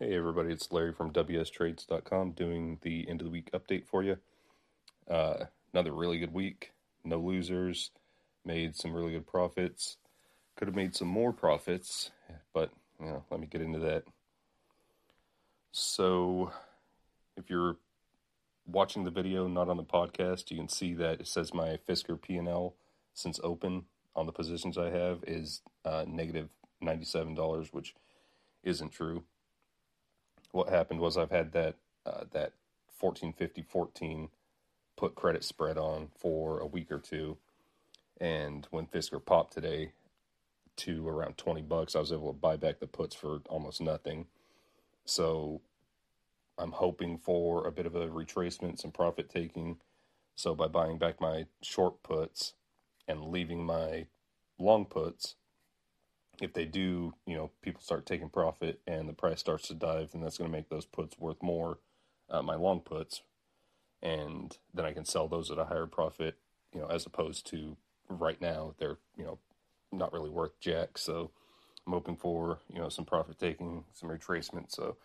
Hey 0.00 0.14
everybody, 0.14 0.52
it's 0.52 0.70
Larry 0.70 0.92
from 0.92 1.12
WSTrades.com 1.12 2.30
doing 2.30 2.78
the 2.82 3.08
end 3.08 3.20
of 3.20 3.24
the 3.24 3.32
week 3.32 3.50
update 3.50 3.84
for 3.84 4.04
you. 4.04 4.16
Uh, 5.10 5.46
another 5.74 5.90
really 5.90 6.20
good 6.20 6.32
week, 6.32 6.70
no 7.02 7.18
losers, 7.18 7.90
made 8.44 8.76
some 8.76 8.92
really 8.92 9.10
good 9.10 9.26
profits. 9.26 9.96
Could 10.54 10.68
have 10.68 10.76
made 10.76 10.94
some 10.94 11.08
more 11.08 11.32
profits, 11.32 12.12
but 12.54 12.70
you 13.00 13.06
know, 13.06 13.24
let 13.28 13.40
me 13.40 13.48
get 13.48 13.60
into 13.60 13.80
that. 13.80 14.04
So, 15.72 16.52
if 17.36 17.50
you're 17.50 17.78
watching 18.68 19.02
the 19.02 19.10
video, 19.10 19.48
not 19.48 19.68
on 19.68 19.78
the 19.78 19.82
podcast, 19.82 20.52
you 20.52 20.58
can 20.58 20.68
see 20.68 20.94
that 20.94 21.18
it 21.18 21.26
says 21.26 21.52
my 21.52 21.76
Fisker 21.88 22.22
P&L 22.22 22.76
since 23.14 23.40
open 23.42 23.86
on 24.14 24.26
the 24.26 24.32
positions 24.32 24.78
I 24.78 24.90
have 24.90 25.24
is 25.26 25.60
uh, 25.84 26.04
negative 26.06 26.50
$97, 26.84 27.72
which 27.72 27.96
isn't 28.62 28.92
true 28.92 29.24
what 30.52 30.68
happened 30.68 31.00
was 31.00 31.16
I've 31.16 31.30
had 31.30 31.52
that 31.52 31.76
uh, 32.06 32.24
that 32.32 32.52
1450 33.00 33.62
14 33.62 34.28
put 34.96 35.14
credit 35.14 35.44
spread 35.44 35.78
on 35.78 36.08
for 36.16 36.58
a 36.58 36.66
week 36.66 36.90
or 36.90 36.98
two, 36.98 37.36
and 38.20 38.66
when 38.70 38.86
Fisker 38.86 39.24
popped 39.24 39.52
today 39.52 39.92
to 40.76 41.08
around 41.08 41.36
20 41.36 41.62
bucks, 41.62 41.96
I 41.96 42.00
was 42.00 42.12
able 42.12 42.32
to 42.32 42.38
buy 42.38 42.56
back 42.56 42.78
the 42.78 42.86
puts 42.86 43.14
for 43.14 43.40
almost 43.48 43.80
nothing. 43.80 44.26
So 45.04 45.60
I'm 46.56 46.72
hoping 46.72 47.18
for 47.18 47.66
a 47.66 47.72
bit 47.72 47.86
of 47.86 47.94
a 47.94 48.08
retracement, 48.08 48.78
some 48.78 48.90
profit 48.92 49.28
taking. 49.28 49.78
So 50.36 50.54
by 50.54 50.68
buying 50.68 50.98
back 50.98 51.20
my 51.20 51.46
short 51.62 52.02
puts 52.02 52.54
and 53.06 53.26
leaving 53.26 53.64
my 53.64 54.06
long 54.58 54.84
puts, 54.84 55.34
if 56.40 56.52
they 56.52 56.64
do, 56.64 57.14
you 57.26 57.36
know, 57.36 57.50
people 57.62 57.80
start 57.82 58.06
taking 58.06 58.28
profit 58.28 58.80
and 58.86 59.08
the 59.08 59.12
price 59.12 59.40
starts 59.40 59.68
to 59.68 59.74
dive, 59.74 60.12
then 60.12 60.22
that's 60.22 60.38
going 60.38 60.50
to 60.50 60.56
make 60.56 60.68
those 60.68 60.86
puts 60.86 61.18
worth 61.18 61.42
more, 61.42 61.78
uh, 62.30 62.42
my 62.42 62.54
long 62.54 62.80
puts, 62.80 63.22
and 64.02 64.56
then 64.72 64.84
I 64.84 64.92
can 64.92 65.04
sell 65.04 65.28
those 65.28 65.50
at 65.50 65.58
a 65.58 65.64
higher 65.64 65.86
profit, 65.86 66.36
you 66.72 66.80
know, 66.80 66.86
as 66.86 67.06
opposed 67.06 67.46
to 67.50 67.76
right 68.08 68.40
now 68.40 68.74
they're, 68.78 68.98
you 69.16 69.24
know, 69.24 69.38
not 69.90 70.12
really 70.12 70.30
worth 70.30 70.58
jack. 70.60 70.98
So 70.98 71.30
I'm 71.86 71.92
hoping 71.92 72.16
for, 72.16 72.58
you 72.72 72.78
know, 72.78 72.88
some 72.88 73.04
profit 73.04 73.38
taking, 73.38 73.84
some 73.92 74.08
retracement. 74.08 74.70
So 74.70 74.96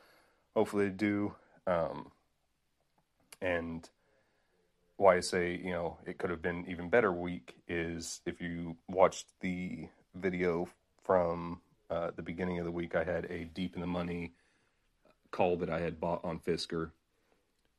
hopefully 0.56 0.90
they 0.90 0.96
do. 0.96 1.36
Um, 1.66 2.12
and 3.42 3.90
why 4.98 5.18
I 5.18 5.22
say, 5.22 5.60
you 5.64 5.72
know, 5.72 5.98
it 6.06 6.18
could 6.18 6.30
have 6.30 6.42
been 6.42 6.66
even 6.68 6.90
better 6.90 7.12
week 7.12 7.56
is 7.68 8.22
if 8.26 8.40
you 8.42 8.78
watched 8.88 9.28
the 9.42 9.88
video 10.14 10.70
from 11.04 11.62
uh, 11.90 12.12
the 12.16 12.22
beginning 12.22 12.60
of 12.60 12.66
the 12.66 12.72
week, 12.72 12.96
I 12.96 13.04
had 13.04 13.26
a 13.26 13.46
deep 13.46 13.76
in 13.76 13.82
the 13.82 13.88
money 13.88 14.34
call 15.32 15.58
that 15.58 15.70
I 15.70 15.80
had 15.80 16.00
bought 16.00 16.24
on 16.24 16.40
Fisker. 16.40 16.92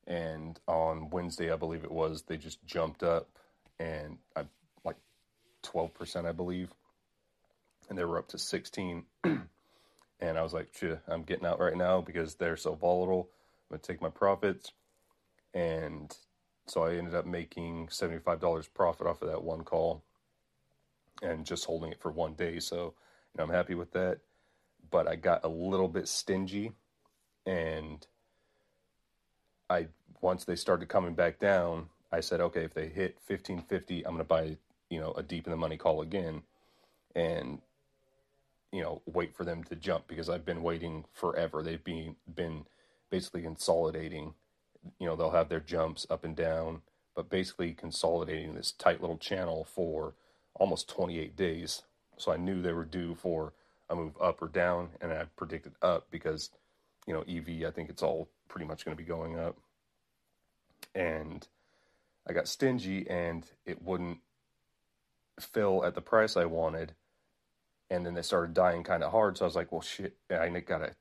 And 0.07 0.59
on 0.67 1.11
Wednesday, 1.11 1.51
I 1.51 1.57
believe 1.57 1.85
it 1.85 1.91
was, 1.91 2.23
they 2.23 2.37
just 2.37 2.65
jumped 2.67 3.03
up 3.03 3.29
and 3.79 4.19
I 4.37 4.45
like 4.85 4.97
12%, 5.63 6.27
I 6.27 6.33
believe. 6.33 6.71
And 7.89 7.99
they 7.99 8.05
were 8.05 8.19
up 8.19 8.29
to 8.29 8.39
16. 8.39 9.05
and 9.25 9.49
I 10.21 10.43
was 10.43 10.53
like, 10.53 10.75
I'm 11.09 11.23
getting 11.23 11.47
out 11.47 11.61
right 11.61 11.77
now 11.77 12.01
because 12.01 12.35
they're 12.35 12.57
so 12.57 12.75
volatile. 12.75 13.31
I'm 13.71 13.79
to 13.79 13.87
take 13.87 14.03
my 14.03 14.11
profits. 14.11 14.73
And 15.55 16.15
so 16.67 16.85
I 16.85 16.97
ended 16.97 17.15
up 17.15 17.27
making 17.27 17.89
$75 17.89 18.69
profit 18.75 19.07
off 19.07 19.23
of 19.23 19.29
that 19.29 19.43
one 19.43 19.65
call 19.65 20.03
and 21.23 21.47
just 21.47 21.65
holding 21.65 21.93
it 21.93 22.01
for 22.01 22.11
one 22.11 22.35
day. 22.35 22.59
So 22.59 22.95
know, 23.39 23.45
I'm 23.45 23.51
happy 23.51 23.75
with 23.75 23.93
that. 23.93 24.19
But 24.91 25.09
I 25.09 25.17
got 25.17 25.45
a 25.45 25.49
little 25.49 25.89
bit 25.89 26.09
stingy, 26.09 26.73
and 27.47 28.07
I 29.69 29.89
once 30.21 30.45
they 30.45 30.57
started 30.57 30.89
coming 30.89 31.15
back 31.15 31.39
down, 31.39 31.89
I 32.13 32.21
said, 32.21 32.41
okay, 32.41 32.65
if 32.65 32.75
they 32.75 32.89
hit 32.89 33.19
1550, 33.27 34.07
I'm 34.07 34.13
going 34.13 34.19
to 34.19 34.25
buy, 34.25 34.57
you 34.89 35.01
know, 35.01 35.13
a 35.13 35.23
deep 35.23 35.47
in 35.47 35.51
the 35.51 35.57
money 35.57 35.77
call 35.77 36.01
again, 36.01 36.43
and 37.15 37.61
you 38.75 38.83
know, 38.83 39.03
wait 39.07 39.37
for 39.37 39.45
them 39.45 39.63
to 39.63 39.77
jump 39.77 40.09
because 40.09 40.29
I've 40.29 40.45
been 40.45 40.63
waiting 40.63 41.05
forever. 41.13 41.63
They've 41.63 41.83
been 41.83 42.17
been 42.35 42.67
basically 43.09 43.43
consolidating. 43.43 44.35
You 44.99 45.07
know, 45.07 45.15
they'll 45.15 45.31
have 45.31 45.49
their 45.49 45.61
jumps 45.61 46.07
up 46.11 46.25
and 46.25 46.35
down, 46.35 46.83
but 47.15 47.31
basically 47.31 47.73
consolidating 47.73 48.55
this 48.55 48.73
tight 48.73 49.01
little 49.01 49.17
channel 49.17 49.65
for 49.65 50.15
almost 50.55 50.89
28 50.89 51.37
days 51.37 51.83
so 52.17 52.33
I 52.33 52.37
knew 52.37 52.61
they 52.61 52.73
were 52.73 52.85
due 52.85 53.15
for 53.15 53.53
a 53.89 53.95
move 53.95 54.17
up 54.21 54.43
or 54.43 54.49
down, 54.49 54.91
and 55.01 55.13
I 55.13 55.25
predicted 55.37 55.75
up 55.83 56.07
because, 56.11 56.51
you 57.07 57.15
know, 57.15 57.23
EV, 57.23 57.67
I 57.67 57.71
think 57.71 57.91
it's 57.91 58.03
all 58.03 58.29
pretty 58.49 58.67
much 58.67 58.85
going 58.85 58.97
to 58.97 59.03
be 59.03 59.07
going 59.07 59.39
up. 59.39 59.57
And 60.95 61.47
I 62.27 62.33
got 62.33 62.49
stingy 62.49 63.09
and 63.09 63.45
it 63.67 63.83
wouldn't 63.83 64.19
fill 65.41 65.85
at 65.85 65.95
the 65.95 66.01
price 66.01 66.37
I 66.37 66.45
wanted. 66.45 66.95
And 67.91 68.07
then 68.07 68.15
they 68.15 68.23
started 68.23 68.55
dying 68.55 68.83
kind 68.83 69.03
of 69.03 69.13
hard. 69.13 69.37
So 69.37 69.45
I 69.45 69.49
was 69.49 69.57
like, 69.57 69.73
well, 69.73 69.83
shit, 69.83 70.17
I 70.31 70.49
got 70.61 70.79
to, 70.79 70.95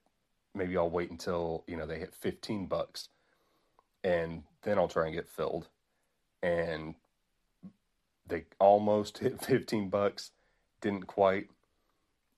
maybe 0.54 0.78
I'll 0.78 0.90
wait 0.90 1.12
until, 1.12 1.64
you 1.68 1.78
know, 1.78 1.86
they 1.86 2.00
hit 2.00 2.14
15 2.14 2.66
bucks 2.66 3.10
and 4.04 4.44
then 4.64 4.78
I'll 4.78 4.88
try 4.88 5.06
and 5.06 5.16
get 5.16 5.30
filled. 5.30 5.70
And 6.42 6.96
they 8.28 8.46
almost 8.60 9.18
hit 9.20 9.42
15 9.42 9.90
bucks 9.90 10.32
didn't 10.84 11.08
quite 11.08 11.48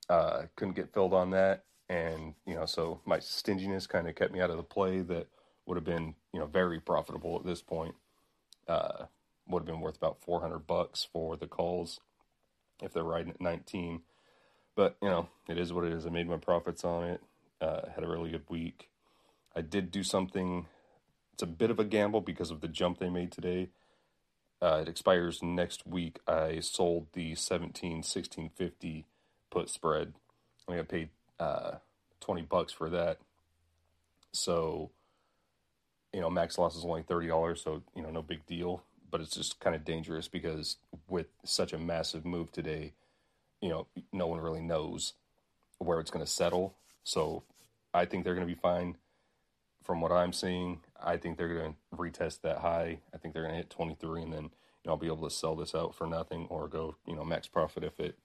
uh, 0.09 0.43
couldn't 0.55 0.75
get 0.75 0.93
filled 0.93 1.13
on 1.13 1.31
that, 1.31 1.65
and 1.89 2.35
you 2.45 2.53
know, 2.53 2.65
so 2.65 3.01
my 3.05 3.19
stinginess 3.19 3.87
kind 3.87 4.07
of 4.07 4.15
kept 4.15 4.31
me 4.31 4.39
out 4.39 4.51
of 4.51 4.57
the 4.57 4.63
play 4.63 5.01
that 5.01 5.27
would 5.65 5.75
have 5.75 5.83
been 5.83 6.13
you 6.31 6.39
know 6.39 6.45
very 6.45 6.79
profitable 6.79 7.35
at 7.37 7.45
this 7.45 7.61
point. 7.61 7.95
Uh, 8.67 9.05
would 9.47 9.59
have 9.59 9.67
been 9.67 9.81
worth 9.81 9.97
about 9.97 10.21
400 10.21 10.65
bucks 10.65 11.07
for 11.11 11.37
the 11.37 11.45
calls 11.45 11.99
if 12.81 12.93
they're 12.93 13.03
riding 13.03 13.31
at 13.31 13.41
19. 13.41 14.01
But 14.75 14.97
you 15.01 15.09
know, 15.09 15.29
it 15.47 15.57
is 15.57 15.71
what 15.71 15.85
it 15.85 15.93
is. 15.93 16.05
I 16.05 16.09
made 16.09 16.27
my 16.27 16.37
profits 16.37 16.83
on 16.83 17.03
it. 17.03 17.21
Uh, 17.61 17.81
had 17.93 18.03
a 18.03 18.07
really 18.07 18.31
good 18.31 18.49
week. 18.49 18.89
I 19.55 19.61
did 19.61 19.91
do 19.91 20.03
something. 20.03 20.67
It's 21.33 21.43
a 21.43 21.47
bit 21.47 21.71
of 21.71 21.79
a 21.79 21.83
gamble 21.85 22.21
because 22.21 22.51
of 22.51 22.61
the 22.61 22.67
jump 22.67 22.99
they 22.99 23.09
made 23.09 23.31
today. 23.31 23.69
Uh, 24.61 24.79
it 24.81 24.87
expires 24.87 25.43
next 25.43 25.85
week. 25.85 26.19
I 26.27 26.59
sold 26.59 27.07
the 27.13 27.35
17 27.35 27.97
1650 27.97 29.05
put 29.49 29.69
spread. 29.69 30.13
I 30.67 30.77
got 30.77 30.87
paid 30.87 31.09
uh, 31.39 31.73
20 32.21 32.43
bucks 32.43 32.73
for 32.73 32.89
that. 32.89 33.19
So, 34.31 34.91
you 36.13 36.21
know, 36.21 36.29
max 36.29 36.57
loss 36.57 36.75
is 36.75 36.83
only 36.83 37.03
$30, 37.03 37.57
so, 37.57 37.83
you 37.95 38.01
know, 38.01 38.09
no 38.09 38.21
big 38.21 38.45
deal. 38.45 38.83
But 39.11 39.21
it's 39.21 39.35
just 39.35 39.59
kind 39.59 39.75
of 39.75 39.85
dangerous 39.85 40.27
because 40.27 40.77
with 41.07 41.27
such 41.43 41.71
a 41.71 41.77
massive 41.77 42.25
move 42.25 42.51
today, 42.51 42.93
you 43.61 43.69
know, 43.69 43.87
no 44.11 44.27
one 44.27 44.41
really 44.41 44.61
knows 44.61 45.13
where 45.77 45.99
it's 45.99 46.11
going 46.11 46.25
to 46.25 46.31
settle. 46.31 46.75
So 47.03 47.43
I 47.93 48.05
think 48.05 48.23
they're 48.23 48.35
going 48.35 48.47
to 48.47 48.53
be 48.53 48.59
fine 48.59 48.97
from 49.83 50.01
what 50.01 50.11
I'm 50.11 50.33
seeing, 50.33 50.81
I 51.03 51.17
think 51.17 51.37
they're 51.37 51.53
going 51.53 51.73
to 51.73 51.97
retest 51.97 52.41
that 52.41 52.59
high. 52.59 52.99
I 53.13 53.17
think 53.17 53.33
they're 53.33 53.43
going 53.43 53.53
to 53.53 53.59
hit 53.59 53.69
23, 53.69 54.23
and 54.23 54.33
then 54.33 54.43
you 54.43 54.49
know, 54.85 54.91
I'll 54.91 54.97
be 54.97 55.07
able 55.07 55.27
to 55.27 55.35
sell 55.35 55.55
this 55.55 55.75
out 55.75 55.95
for 55.95 56.07
nothing 56.07 56.47
or 56.49 56.67
go 56.67 56.95
you 57.07 57.15
know 57.15 57.23
max 57.23 57.47
profit 57.47 57.83
if 57.83 57.99
it 57.99 58.17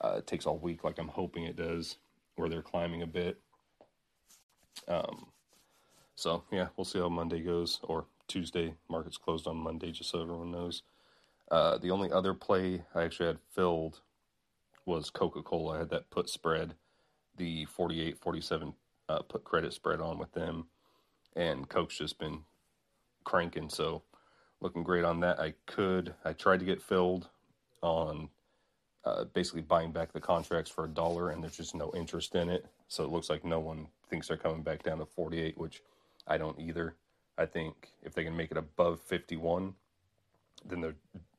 uh, 0.00 0.20
takes 0.26 0.46
all 0.46 0.58
week, 0.58 0.84
like 0.84 0.98
I'm 0.98 1.08
hoping 1.08 1.44
it 1.44 1.56
does, 1.56 1.96
where 2.36 2.48
they're 2.48 2.62
climbing 2.62 3.02
a 3.02 3.06
bit. 3.06 3.38
Um, 4.88 5.26
so 6.14 6.44
yeah, 6.52 6.68
we'll 6.76 6.84
see 6.84 6.98
how 6.98 7.08
Monday 7.08 7.40
goes 7.40 7.80
or 7.82 8.06
Tuesday. 8.28 8.74
Market's 8.88 9.16
closed 9.16 9.46
on 9.46 9.56
Monday, 9.56 9.90
just 9.92 10.10
so 10.10 10.22
everyone 10.22 10.50
knows. 10.50 10.82
Uh, 11.50 11.78
the 11.78 11.90
only 11.90 12.10
other 12.10 12.34
play 12.34 12.82
I 12.94 13.02
actually 13.02 13.26
had 13.26 13.38
filled 13.50 14.00
was 14.86 15.10
Coca 15.10 15.42
Cola. 15.42 15.76
I 15.76 15.78
had 15.80 15.90
that 15.90 16.10
put 16.10 16.28
spread, 16.28 16.74
the 17.36 17.64
48 17.66 18.18
47 18.18 18.74
uh, 19.08 19.20
put 19.20 19.44
credit 19.44 19.72
spread 19.72 20.00
on 20.00 20.18
with 20.18 20.32
them 20.32 20.66
and 21.36 21.68
Coke's 21.68 21.98
just 21.98 22.18
been 22.18 22.40
cranking. 23.24 23.68
So 23.68 24.02
looking 24.60 24.82
great 24.82 25.04
on 25.04 25.20
that. 25.20 25.40
I 25.40 25.54
could. 25.66 26.14
I 26.24 26.32
tried 26.32 26.60
to 26.60 26.66
get 26.66 26.82
filled 26.82 27.28
on 27.82 28.28
uh, 29.04 29.24
basically 29.24 29.60
buying 29.60 29.92
back 29.92 30.12
the 30.12 30.20
contracts 30.20 30.70
for 30.70 30.84
a 30.84 30.88
dollar, 30.88 31.30
and 31.30 31.42
there's 31.42 31.56
just 31.56 31.74
no 31.74 31.92
interest 31.94 32.34
in 32.34 32.48
it. 32.48 32.66
So 32.88 33.04
it 33.04 33.10
looks 33.10 33.28
like 33.28 33.44
no 33.44 33.60
one 33.60 33.88
thinks 34.08 34.28
they're 34.28 34.36
coming 34.36 34.62
back 34.62 34.82
down 34.82 34.98
to 34.98 35.06
48, 35.06 35.58
which 35.58 35.82
I 36.26 36.38
don't 36.38 36.58
either. 36.58 36.94
I 37.36 37.46
think 37.46 37.90
if 38.02 38.14
they 38.14 38.24
can 38.24 38.36
make 38.36 38.50
it 38.50 38.56
above 38.56 39.00
51, 39.00 39.74
then 40.64 40.80
they're 40.80 40.94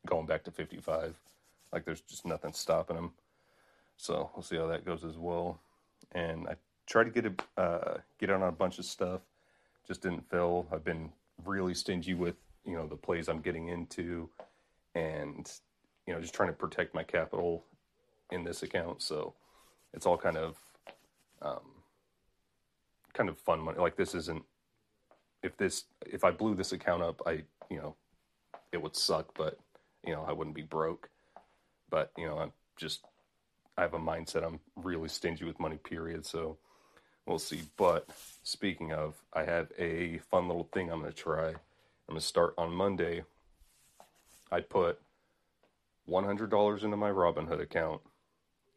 going 0.06 0.26
back 0.26 0.44
to 0.44 0.52
55. 0.52 1.16
Like 1.72 1.86
there's 1.86 2.02
just 2.02 2.26
nothing 2.26 2.54
stopping 2.54 2.96
them. 2.96 3.12
So 3.98 4.30
we'll 4.36 4.44
see 4.44 4.58
how 4.58 4.68
that 4.68 4.86
goes 4.86 5.04
as 5.04 5.18
well. 5.18 5.60
And 6.12 6.48
I 6.48 6.56
tried 6.86 7.06
to 7.06 7.10
get 7.10 7.26
a 7.26 7.62
uh, 7.62 7.98
get 8.20 8.30
on 8.30 8.44
a 8.44 8.52
bunch 8.52 8.78
of 8.78 8.86
stuff 8.86 9.22
just 9.88 10.02
didn't 10.02 10.30
fill. 10.30 10.68
I've 10.72 10.84
been 10.84 11.12
really 11.44 11.74
stingy 11.74 12.14
with 12.14 12.36
you 12.66 12.76
know 12.76 12.88
the 12.88 12.96
plays 12.96 13.28
I'm 13.28 13.42
getting 13.42 13.70
into, 13.70 14.30
and 14.96 15.52
you 16.08 16.14
know 16.14 16.22
just 16.22 16.34
trying 16.34 16.50
to 16.50 16.56
protect 16.56 16.94
my 16.96 17.04
capital 17.04 17.66
in 18.32 18.44
this 18.44 18.64
account. 18.64 19.02
So 19.02 19.34
it's 19.94 20.06
all 20.06 20.18
kind 20.18 20.38
of 20.38 20.58
um, 21.42 21.62
kind 23.14 23.30
of 23.30 23.38
fun 23.40 23.60
money. 23.60 23.80
Like 23.80 23.96
this 23.96 24.16
isn't 24.16 24.44
if 25.44 25.56
this 25.58 25.86
if 26.06 26.24
I 26.24 26.32
blew 26.32 26.56
this 26.56 26.72
account 26.72 27.04
up, 27.04 27.22
I 27.26 27.44
you 27.70 27.78
know 27.78 27.96
it 28.72 28.82
would 28.82 28.96
suck, 28.96 29.34
but 29.36 29.58
you 30.06 30.14
know 30.14 30.26
I 30.28 30.32
wouldn't 30.34 30.56
be 30.56 30.64
broke. 30.64 31.10
But 31.90 32.12
you 32.18 32.26
know 32.26 32.40
I'm 32.40 32.52
just 32.78 33.06
I 33.78 33.82
have 33.82 33.94
a 33.94 34.00
mindset 34.00 34.46
I'm 34.46 34.60
really 34.76 35.10
stingy 35.10 35.46
with 35.46 35.60
money. 35.60 35.78
Period. 35.78 36.26
So 36.26 36.58
we'll 37.26 37.40
see. 37.40 37.62
But 37.78 38.10
speaking 38.44 38.94
of, 38.94 39.16
I 39.34 39.44
have 39.44 39.72
a 39.78 40.20
fun 40.30 40.48
little 40.48 40.70
thing 40.74 40.92
I'm 40.92 41.02
going 41.02 41.12
to 41.12 41.18
try. 41.18 41.48
I'm 41.50 41.56
going 42.10 42.20
to 42.20 42.26
start 42.26 42.54
on 42.58 42.72
Monday. 42.72 43.24
I 44.52 44.62
put 44.62 45.00
$100 46.10 46.84
into 46.84 46.98
my 46.98 47.10
Robinhood 47.10 47.62
account 47.62 48.02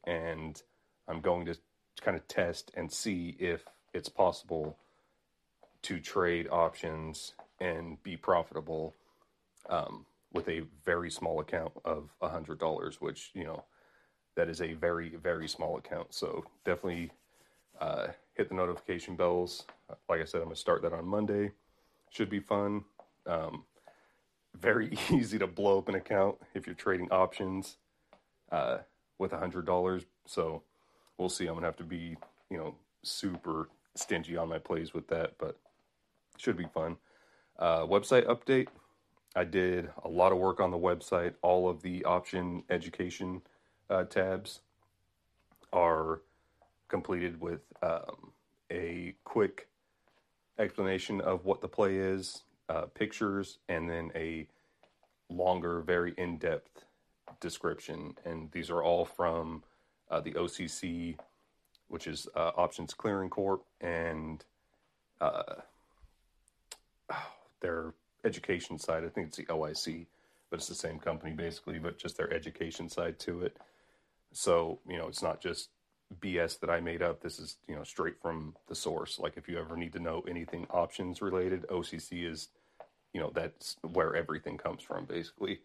and 0.04 0.60
I'm 1.06 1.20
going 1.20 1.46
to 1.46 1.56
kind 2.00 2.16
of 2.16 2.26
test 2.28 2.70
and 2.74 2.90
see 2.90 3.36
if 3.38 3.64
it's 3.92 4.08
possible 4.08 4.76
to 5.82 6.00
trade 6.00 6.48
options 6.50 7.34
and 7.60 8.02
be 8.02 8.16
profitable 8.16 8.94
um, 9.68 10.06
with 10.32 10.48
a 10.48 10.62
very 10.84 11.10
small 11.10 11.40
account 11.40 11.72
of 11.84 12.10
$100, 12.22 12.94
which, 12.96 13.30
you 13.34 13.44
know, 13.44 13.64
that 14.36 14.48
is 14.48 14.62
a 14.62 14.74
very, 14.74 15.10
very 15.16 15.48
small 15.48 15.76
account. 15.76 16.14
So 16.14 16.44
definitely 16.64 17.10
uh, 17.80 18.08
hit 18.34 18.48
the 18.48 18.54
notification 18.54 19.16
bells. 19.16 19.66
Like 20.08 20.20
I 20.20 20.24
said, 20.24 20.38
I'm 20.38 20.44
going 20.44 20.54
to 20.54 20.60
start 20.60 20.82
that 20.82 20.92
on 20.92 21.06
Monday. 21.06 21.52
Should 22.10 22.30
be 22.30 22.40
fun. 22.40 22.84
Um, 23.26 23.64
very 24.58 24.96
easy 25.10 25.38
to 25.38 25.46
blow 25.46 25.78
up 25.78 25.88
an 25.88 25.94
account 25.94 26.36
if 26.54 26.66
you're 26.66 26.74
trading 26.74 27.08
options 27.10 27.76
uh, 28.50 28.78
with 29.18 29.32
$100. 29.32 30.04
So 30.26 30.62
we'll 31.16 31.28
see. 31.28 31.46
I'm 31.46 31.54
going 31.54 31.62
to 31.62 31.68
have 31.68 31.76
to 31.76 31.84
be, 31.84 32.16
you 32.50 32.56
know, 32.56 32.74
super 33.02 33.68
stingy 33.94 34.36
on 34.36 34.48
my 34.48 34.58
plays 34.58 34.94
with 34.94 35.08
that, 35.08 35.34
but 35.38 35.58
should 36.36 36.56
be 36.56 36.66
fun. 36.72 36.96
Uh, 37.58 37.80
website 37.80 38.26
update. 38.26 38.68
I 39.34 39.44
did 39.44 39.90
a 40.04 40.08
lot 40.08 40.32
of 40.32 40.38
work 40.38 40.60
on 40.60 40.70
the 40.70 40.78
website. 40.78 41.34
All 41.42 41.68
of 41.68 41.82
the 41.82 42.04
option 42.04 42.62
education 42.70 43.42
uh, 43.90 44.04
tabs 44.04 44.60
are 45.72 46.22
completed 46.88 47.40
with 47.40 47.60
um, 47.82 48.32
a 48.70 49.14
quick 49.24 49.68
explanation 50.58 51.20
of 51.20 51.44
what 51.44 51.60
the 51.60 51.68
play 51.68 51.96
is, 51.96 52.42
uh, 52.68 52.82
pictures, 52.94 53.58
and 53.68 53.88
then 53.88 54.10
a 54.14 54.46
longer, 55.30 55.80
very 55.80 56.14
in 56.16 56.38
depth 56.38 56.84
description. 57.40 58.14
And 58.24 58.50
these 58.52 58.70
are 58.70 58.82
all 58.82 59.04
from 59.04 59.62
uh, 60.10 60.20
the 60.20 60.32
OCC, 60.32 61.16
which 61.88 62.06
is 62.06 62.26
uh, 62.34 62.52
Options 62.56 62.94
Clearing 62.94 63.30
Corp, 63.30 63.64
and 63.80 64.44
uh, 65.20 65.54
their 67.60 67.94
education 68.24 68.78
side. 68.78 69.04
I 69.04 69.08
think 69.08 69.28
it's 69.28 69.36
the 69.36 69.44
OIC, 69.44 70.06
but 70.50 70.58
it's 70.58 70.68
the 70.68 70.74
same 70.74 70.98
company 70.98 71.32
basically, 71.32 71.78
but 71.78 71.98
just 71.98 72.16
their 72.16 72.32
education 72.32 72.88
side 72.88 73.18
to 73.20 73.42
it. 73.42 73.56
So, 74.32 74.78
you 74.86 74.98
know, 74.98 75.08
it's 75.08 75.22
not 75.22 75.40
just 75.40 75.70
BS 76.20 76.60
that 76.60 76.70
I 76.70 76.80
made 76.80 77.02
up. 77.02 77.20
This 77.20 77.38
is, 77.38 77.56
you 77.68 77.74
know, 77.74 77.84
straight 77.84 78.20
from 78.20 78.54
the 78.68 78.74
source. 78.74 79.18
Like 79.18 79.36
if 79.36 79.48
you 79.48 79.58
ever 79.58 79.76
need 79.76 79.92
to 79.92 80.00
know 80.00 80.24
anything 80.28 80.66
options 80.70 81.20
related, 81.20 81.66
OCC 81.68 82.30
is, 82.30 82.48
you 83.12 83.20
know, 83.20 83.30
that's 83.34 83.76
where 83.92 84.14
everything 84.14 84.56
comes 84.56 84.82
from 84.82 85.04
basically. 85.04 85.60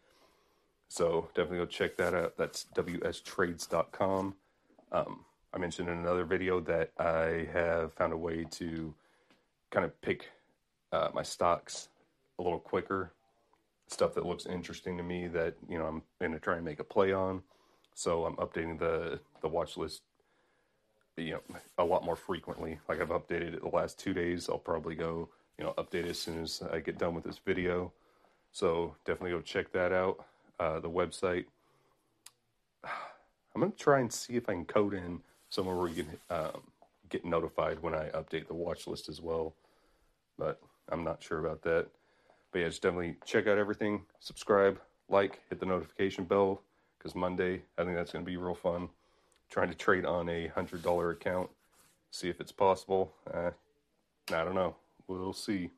So 0.90 1.30
definitely 1.34 1.60
go 1.60 1.66
check 1.66 1.98
that 1.98 2.14
out. 2.14 2.38
That's 2.38 2.66
wstrades.com. 2.76 4.36
Um, 4.92 5.26
I 5.54 5.58
mentioned 5.58 5.90
in 5.90 5.98
another 5.98 6.26
video 6.26 6.60
that 6.62 6.92
I 7.00 7.48
have 7.54 7.94
found 7.94 8.14
a 8.14 8.18
way 8.18 8.46
to 8.52 8.94
kind 9.72 9.86
of 9.86 10.00
pick 10.02 10.30
uh, 10.92 11.10
my 11.14 11.24
stocks 11.24 11.90
a 12.38 12.44
little 12.44 12.60
quicker. 12.60 13.12
Stuff 13.88 14.14
that 14.16 14.26
looks 14.26 14.46
interesting 14.46 14.98
to 14.98 15.04
me 15.04 15.28
that, 15.28 15.56
you 15.68 15.78
know, 15.78 15.86
I'm 15.86 16.04
going 16.20 16.32
to 16.32 16.40
try 16.40 16.56
and 16.56 16.66
make 16.66 16.80
a 16.80 16.84
play 16.84 17.12
on. 17.12 17.42
So 17.96 18.26
I'm 18.26 18.36
updating 18.36 18.80
the, 18.80 19.20
the 19.42 19.48
watch 19.48 19.78
list 19.78 20.02
you 21.18 21.32
know 21.34 21.58
a 21.78 21.84
lot 21.84 22.04
more 22.04 22.16
frequently. 22.16 22.80
Like 22.88 23.02
I've 23.02 23.10
updated 23.10 23.54
it 23.54 23.62
the 23.62 23.76
last 23.76 24.00
two 24.00 24.14
days. 24.14 24.50
I'll 24.50 24.58
probably 24.58 24.96
go 24.96 25.30
you 25.58 25.64
know 25.64 25.74
update 25.78 26.10
as 26.10 26.20
soon 26.20 26.42
as 26.42 26.62
I 26.72 26.80
get 26.80 26.98
done 26.98 27.16
with 27.16 27.24
this 27.24 27.40
video. 27.44 27.92
So 28.52 28.96
definitely 29.06 29.32
go 29.32 29.42
check 29.42 29.72
that 29.74 29.92
out. 29.92 30.26
Uh, 30.60 30.80
the 30.80 30.90
website. 30.90 31.46
I'm 32.84 33.62
gonna 33.62 33.72
try 33.78 34.00
and 34.00 34.12
see 34.12 34.36
if 34.36 34.50
I 34.50 34.54
can 34.54 34.66
code 34.66 34.94
in 34.94 35.20
somewhere 35.50 35.76
where 35.76 35.90
you 35.90 36.04
can 36.04 36.18
um, 36.30 36.62
get 37.10 37.24
notified 37.24 37.82
when 37.82 37.94
I 37.94 38.10
update 38.10 38.48
the 38.48 38.56
watch 38.56 38.88
list 38.88 39.10
as 39.10 39.22
well. 39.22 39.54
But 40.38 40.60
I'm 40.90 41.04
not 41.04 41.22
sure 41.22 41.46
about 41.46 41.62
that. 41.64 41.88
But 42.52 42.60
yeah, 42.60 42.68
just 42.68 42.82
definitely 42.82 43.16
check 43.26 43.48
out 43.48 43.58
everything. 43.58 44.02
Subscribe, 44.20 44.80
like, 45.10 45.42
hit 45.50 45.60
the 45.60 45.66
notification 45.66 46.24
bell 46.24 46.62
because 46.98 47.16
Monday 47.16 47.62
I 47.78 47.84
think 47.84 47.96
that's 47.96 48.12
gonna 48.12 48.26
be 48.26 48.38
real 48.38 48.56
fun 48.56 48.90
trying 49.54 49.70
to 49.70 49.76
trade 49.76 50.04
on 50.04 50.28
a 50.30 50.48
hundred 50.48 50.82
dollar 50.82 51.12
account, 51.12 51.48
see 52.10 52.28
if 52.28 52.42
it's 52.42 52.52
possible. 52.52 53.14
Uh, 53.32 53.52
I 54.32 54.44
don't 54.44 54.56
know. 54.56 54.76
We'll 55.08 55.32
see. 55.32 55.70